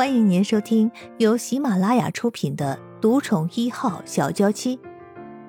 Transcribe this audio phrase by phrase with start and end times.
[0.00, 4.78] 欢迎您收听由喜马拉雅出品的《独宠一号小娇妻》，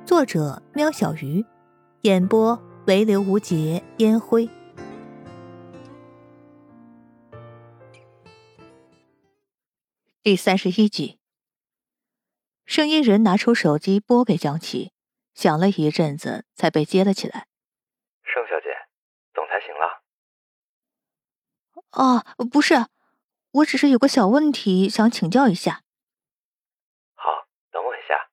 [0.05, 1.46] 作者：喵小鱼，
[2.02, 4.50] 演播：唯留无节烟灰。
[10.21, 11.18] 第三十一集，
[12.65, 14.91] 声音人拿出手机拨给江琪，
[15.33, 17.47] 响了一阵子才被接了起来。
[18.21, 18.68] 盛小姐，
[19.33, 20.04] 总裁醒了。
[21.91, 22.88] 哦，不是。
[23.51, 25.83] 我只是有个小问题想请教一下。
[27.15, 28.29] 好，等我一下。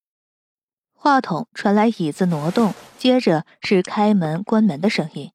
[0.95, 5.33] 话筒传来椅子挪动，接着是开门关门的声音。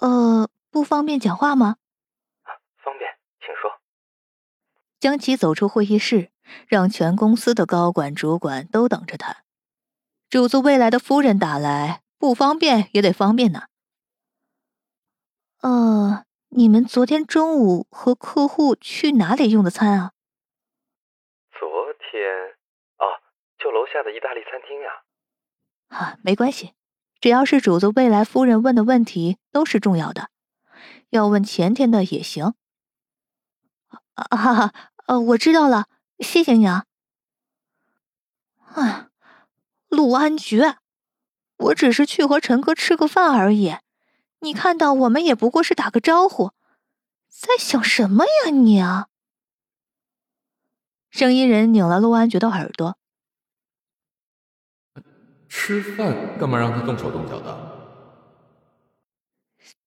[0.00, 1.76] 呃，不方便讲话吗？
[2.76, 3.80] 方便，请说。
[5.00, 6.30] 江琪走出会议室，
[6.68, 9.44] 让全公司的高管、主管都等着他。
[10.28, 13.68] 主子未来的夫人打来，不方便也得方便呢。
[15.64, 20.12] 呃，你们昨天中午和客户去哪里用的餐啊？
[21.58, 22.20] 昨天，
[22.98, 23.06] 啊，
[23.56, 25.04] 就楼下的意大利餐厅呀。
[25.88, 26.74] 啊，没关系，
[27.18, 30.28] 只要是主子未来夫人问的问题都是重要的，
[31.08, 32.52] 要问前天的也行。
[34.12, 34.74] 啊哈哈，
[35.06, 35.86] 呃，我知道了，
[36.18, 36.84] 谢谢你啊。
[38.58, 39.08] 啊，
[39.88, 40.60] 陆安局，
[41.56, 43.76] 我只是去和陈哥吃个饭而已。
[44.44, 46.52] 你看到我们也不过是打个招呼，
[47.30, 49.08] 在想什么呀你啊？
[51.10, 52.98] 声音人拧了陆安觉的耳朵。
[55.48, 57.56] 吃饭干嘛让他动手动脚的？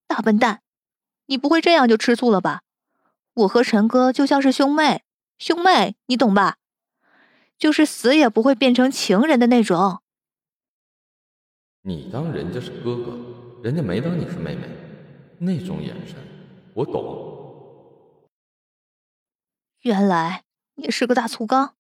[0.08, 0.63] 大笨蛋，
[1.28, 2.63] 你不会这样就吃醋了吧？
[3.35, 5.03] 我和陈哥就像是兄妹，
[5.38, 6.58] 兄妹你懂吧？
[7.59, 10.02] 就是死也不会变成情人的那种。
[11.83, 13.36] 你当人家是哥哥？
[13.67, 14.65] 人家没当你是妹妹，
[15.39, 16.15] 那种眼神
[16.73, 18.31] 我懂。
[19.81, 21.75] 原来你是个大醋缸，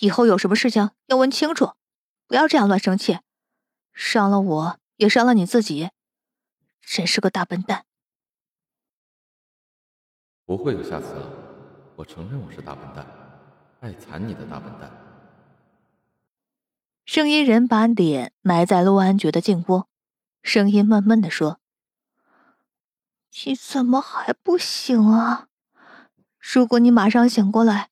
[0.00, 1.70] 以后有什么事情要问清楚，
[2.26, 3.20] 不要这样乱生气，
[3.94, 5.88] 伤了我也伤了你自己，
[6.82, 7.86] 真是个大笨蛋。
[10.44, 11.30] 不会有下次了，
[11.96, 13.06] 我承认我是大笨蛋，
[13.80, 14.90] 爱惨你的大笨蛋。
[17.06, 19.89] 声音人把脸埋在陆安觉的颈窝。
[20.42, 21.58] 声音闷闷的说
[23.44, 25.46] ：“你怎么还不醒啊？
[26.38, 27.88] 如果你马上醒过来，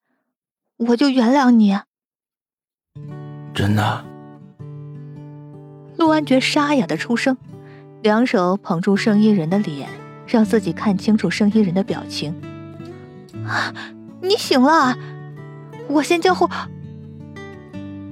[0.76, 1.78] 我就原谅你。”
[3.54, 4.04] 真的。
[5.96, 7.36] 陆安觉沙哑的出声，
[8.02, 9.88] 两手捧住声音人的脸，
[10.26, 12.34] 让自己看清楚声音人的表情。
[13.46, 13.72] 啊，
[14.22, 14.96] 你醒了！
[15.88, 16.48] 我先叫后。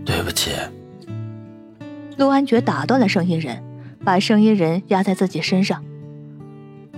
[0.04, 0.52] 对不起。
[2.16, 3.62] 陆安觉打断了声音人。
[4.06, 5.84] 把声音人压在自己身上。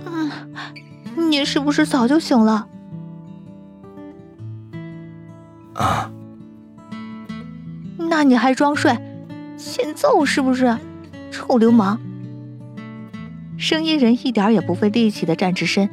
[0.05, 0.31] 嗯，
[1.31, 2.67] 你是不是早就醒了？
[5.73, 6.11] 啊？
[7.97, 8.95] 那你还装睡？
[9.57, 10.77] 欠揍是不是？
[11.31, 11.99] 臭流氓！
[13.57, 15.89] 声音人一点也不费力气的站直身。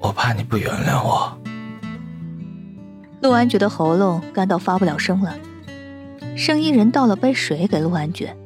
[0.00, 1.38] 我怕你不原谅我。
[3.22, 5.36] 陆安觉的喉咙干到发不了声了。
[6.36, 8.36] 声音人倒了杯水给陆安觉。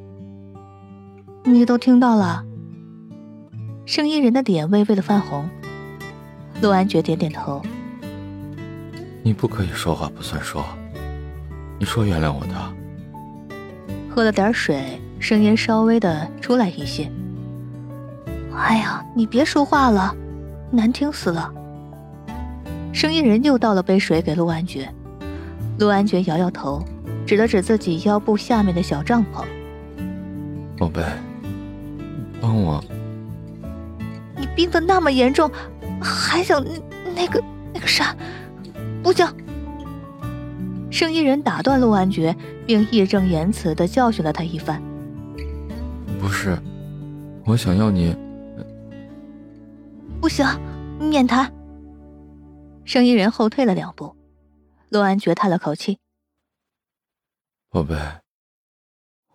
[1.43, 2.43] 你都听到了，
[3.85, 5.49] 声音人的脸微微的泛红。
[6.61, 7.61] 陆安觉点点头。
[9.23, 10.59] 你不可以说话不算数。
[11.79, 12.53] 你说原谅我的。
[14.09, 17.09] 喝了点水，声音稍微的出来一些。
[18.53, 20.13] 哎呀，你别说话了，
[20.71, 21.51] 难听死了。
[22.91, 24.93] 声音人又倒了杯水给陆安觉。
[25.79, 26.83] 陆安觉摇摇头，
[27.25, 29.45] 指了指自己腰部下面的小帐篷。
[30.77, 31.01] 宝贝。
[32.41, 32.83] 帮我！
[34.37, 35.51] 你病得那么严重，
[36.01, 36.71] 还想那
[37.13, 38.15] 那个那个啥？
[39.03, 39.27] 不行！
[40.91, 42.35] 声音人打断陆安觉，
[42.65, 44.81] 并义正言辞的教训了他一番。
[46.19, 46.57] 不是，
[47.45, 48.15] 我想要你。
[50.21, 50.45] 不行，
[50.99, 51.53] 免谈。
[52.85, 54.15] 声音人后退了两步，
[54.89, 55.99] 陆安觉叹了口气
[57.69, 57.95] ：“宝贝，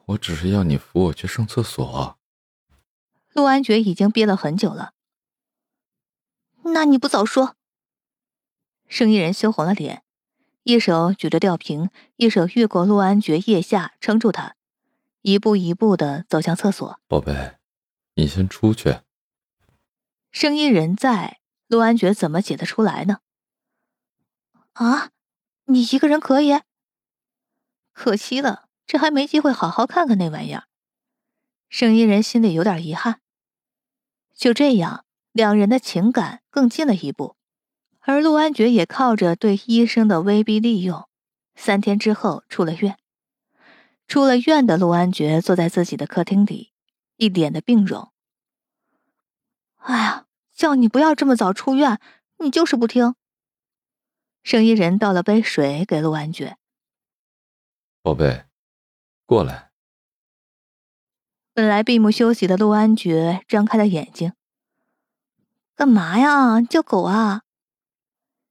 [0.06, 2.16] 我只是要你扶我去上厕所。”
[3.34, 4.94] 陆安觉已经憋了很久了，
[6.62, 7.56] 那你不早说？
[8.86, 10.04] 生意人羞红了脸，
[10.62, 14.54] 一手举着吊瓶，一手越过陆安觉腋下撑住他，
[15.22, 17.00] 一步一步的走向厕所。
[17.08, 17.56] 宝贝，
[18.14, 19.00] 你先出去。
[20.30, 23.18] 声音人在，陆安觉怎么解得出来呢？
[24.74, 25.10] 啊，
[25.64, 26.60] 你一个人可以？
[27.92, 30.68] 可惜了，这还没机会好好看看那玩意儿。
[31.68, 33.20] 声音人心里有点遗憾。
[34.34, 37.36] 就这样，两人的情感更近了一步。
[38.00, 41.08] 而陆安觉也靠着对医生的威逼利诱，
[41.54, 42.98] 三天之后出了院。
[44.06, 46.72] 出了院的陆安觉坐在自己的客厅里，
[47.16, 48.12] 一脸的病容。
[49.76, 51.98] 哎呀，叫你不要这么早出院，
[52.38, 53.14] 你就是不听。
[54.42, 56.58] 生意人倒了杯水给陆安觉，
[58.02, 58.44] 宝贝，
[59.24, 59.63] 过来。
[61.54, 64.32] 本来闭目休息的陆安觉张开了眼睛，
[65.76, 66.60] 干嘛呀？
[66.60, 67.42] 叫狗啊！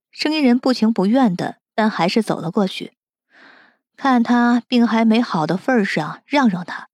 [0.09, 2.93] 声音人不情不愿的，但还是走了过去。
[3.97, 6.87] 看他病还没好的份上，让让他。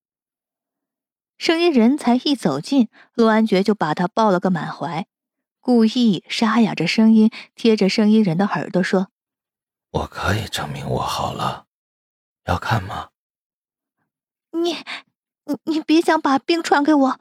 [1.38, 5.06] 声音人才一走近，陆安觉就把他抱了个满怀，
[5.60, 9.12] 故意沙哑着声音，贴着声音人的耳朵说
[9.92, 11.68] ：“我可以证明我好了，
[12.46, 13.10] 要看吗？”
[14.52, 14.76] 你，
[15.50, 17.20] 你，你别想把病传给我！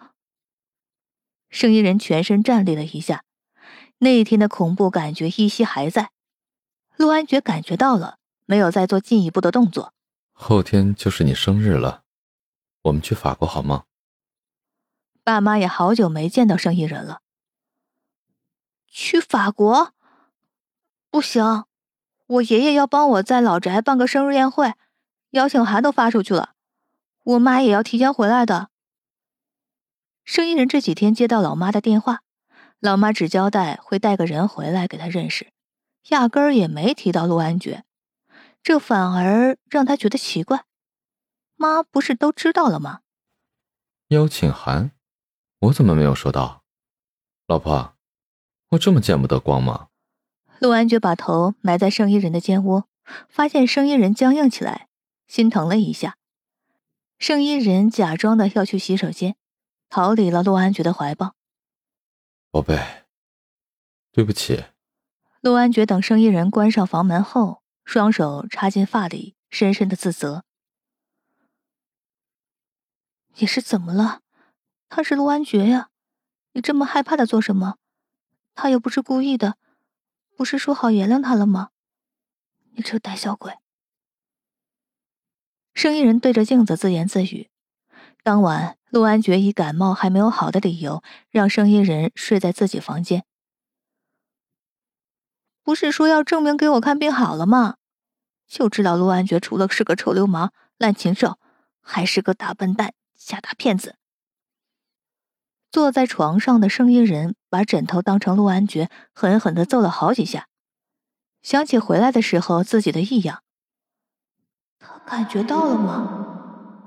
[1.48, 3.24] 生意人全身战栗了一下。
[3.98, 6.10] 那天的恐怖感觉依稀还在，
[6.96, 9.92] 陆安觉感觉到了，没有再做进一步的动作。
[10.32, 12.04] 后天就是你生日了，
[12.82, 13.84] 我们去法国好吗？
[15.24, 17.22] 爸妈也好久没见到生意人了。
[18.86, 19.92] 去法国？
[21.10, 21.64] 不行，
[22.26, 24.74] 我爷爷要帮我在老宅办个生日宴会，
[25.30, 26.54] 邀请函都发出去了，
[27.28, 28.70] 我妈也要提前回来的。
[30.24, 32.22] 生意人这几天接到老妈的电话。
[32.80, 35.52] 老妈只交代会带个人回来给他认识，
[36.10, 37.84] 压根儿也没提到陆安觉，
[38.62, 40.64] 这反而让他觉得奇怪。
[41.56, 43.00] 妈不是都知道了吗？
[44.08, 44.92] 邀请函，
[45.58, 46.62] 我怎么没有收到？
[47.46, 47.94] 老婆，
[48.70, 49.88] 我这么见不得光吗？
[50.60, 52.88] 陆安觉把头埋在生意人的肩窝，
[53.28, 54.88] 发现生意人僵硬起来，
[55.26, 56.16] 心疼了一下。
[57.18, 59.36] 生意人假装的要去洗手间，
[59.88, 61.34] 逃离了陆安觉的怀抱。
[62.50, 63.04] 宝贝，
[64.12, 64.64] 对不起。
[65.40, 70.44] 陆安觉等圣衣人关上房门后，双手插进发里，深深的自责。
[73.34, 74.22] 你是怎么了？
[74.88, 75.90] 他是陆安觉呀，
[76.52, 77.78] 你这么害怕他做什么？
[78.54, 79.58] 他又不是故意的，
[80.36, 81.70] 不是说好原谅他了吗？
[82.72, 83.58] 你这个胆小鬼！
[85.78, 87.50] 生意人对着镜子自言自语。
[88.24, 93.24] 当晚，陆安觉以感冒还没有好的理由，让生意人睡在自己房间。
[95.62, 97.76] 不是说要证明给我看病好了吗？
[98.48, 101.38] 就知道陆安觉除了是个臭流氓、烂禽兽，
[101.80, 103.94] 还是个大笨蛋、假大骗子。
[105.70, 110.48] 坐在床上的声音人把枕头当成陆安觉，狠狠的揍了好几下。
[111.40, 113.44] 想起回来的时候自己的异样，
[115.08, 116.86] 感觉到了吗？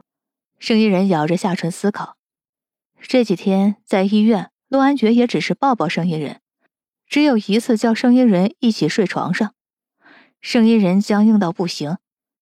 [0.59, 2.18] 生意人咬着下唇思考，
[3.01, 6.39] 这几天在医院，陆安觉也只是抱抱生意人，
[7.07, 9.56] 只有一次叫生意人一起睡床上，
[10.39, 11.97] 生意人僵硬到不行，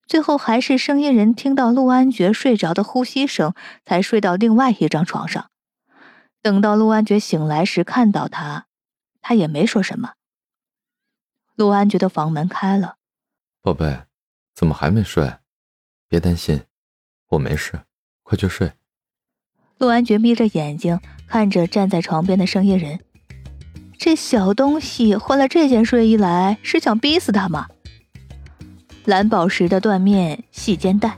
[0.06, 3.54] 最后还是生意人听到陆安觉睡着的呼吸声，
[3.86, 5.50] 才睡到另外一张床上。
[6.42, 8.66] 等到陆安觉醒来时，看到他，
[9.22, 10.16] 他也没说什么。
[11.56, 12.98] 陆安觉的房门开了，
[13.62, 14.04] 宝贝，
[14.54, 15.38] 怎么还没睡？
[16.10, 16.64] 别担心，
[17.30, 17.80] 我没事。
[18.24, 18.72] 快去睡。
[19.78, 23.00] 陆安觉眯着眼睛看着站在床边的生意人，
[23.98, 27.68] 这小东西换了这件睡衣来是想逼死他吗？
[29.06, 31.18] 蓝宝石的缎面细肩带，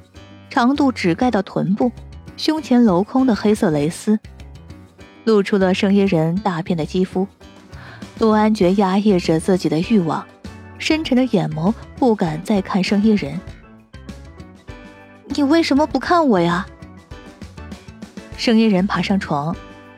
[0.50, 1.92] 长度只盖到臀部，
[2.38, 4.20] 胸前镂空的黑色蕾丝，
[5.24, 7.28] 露出了生意人大片的肌肤。
[8.20, 10.26] 陆安觉压抑着自己的欲望，
[10.78, 13.40] 深沉的眼眸不敢再看生意人。
[15.34, 16.66] 你为什么不看我呀？
[18.38, 19.56] 声音人爬上床，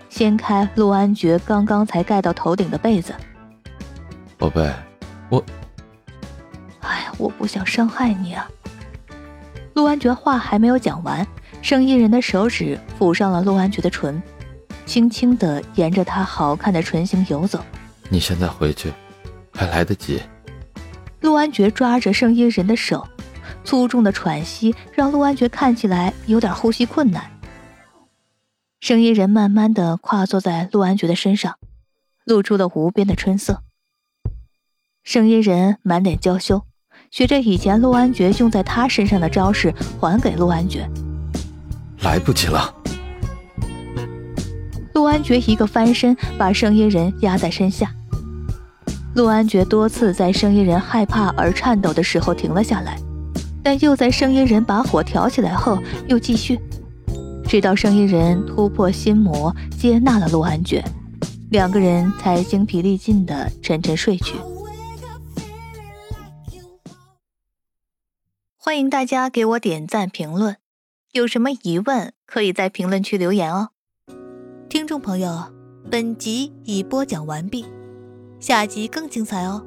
[0.10, 3.14] 掀开陆安觉刚刚才盖到头顶的被子。
[4.38, 4.72] 宝贝，
[5.30, 5.44] 我……
[6.82, 8.48] 哎，我不想伤害你啊！
[9.74, 11.26] 陆安觉话还没有讲完，
[11.62, 14.22] 声音人的手指抚上了陆安觉的唇，
[14.86, 17.64] 轻轻的沿着他好看的唇形游走。
[18.10, 18.94] 你现在回去，
[19.52, 20.22] 还来得及。
[21.22, 23.08] 陆安觉抓着声音人的手，
[23.64, 27.24] 粗重的喘息让陆安觉看起来有点呼吸困难。
[28.80, 31.56] 声音人慢慢的跨坐在陆安觉的身上，
[32.26, 33.64] 露出了无边的春色。
[35.04, 36.64] 声音人满脸娇羞，
[37.12, 40.90] 学着以前陆安觉用在他身上的招式还给陆安觉。
[42.02, 42.74] 来不及了！
[44.94, 47.90] 陆安觉一个翻身，把声音人压在身下。
[49.16, 52.98] 陆安觉多次在声音人害怕而颤抖的时候停了下来，
[53.64, 55.78] 但又在声音人把火挑起来后
[56.08, 56.60] 又继续。
[57.48, 60.84] 直到声音人突破心魔，接纳了陆安觉，
[61.52, 64.36] 两个人才精疲力尽的沉沉睡去。
[68.58, 70.58] 欢迎大家给我点赞评论，
[71.12, 73.70] 有什么疑问可以在评论区留言哦。
[74.70, 75.54] 听众朋友，
[75.92, 77.66] 本集已播讲完毕，
[78.40, 79.64] 下集更精彩哦。